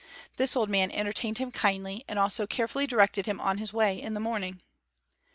This 0.37 0.55
old 0.55 0.67
man 0.67 0.89
entertained 0.89 1.37
him 1.37 1.51
kindly 1.51 2.03
and 2.07 2.17
also 2.17 2.47
carefully 2.47 2.87
directed 2.87 3.27
him 3.27 3.39
on 3.39 3.59
his 3.59 3.71
way 3.71 4.01
in 4.01 4.15
the 4.15 4.19
morning. 4.19 4.59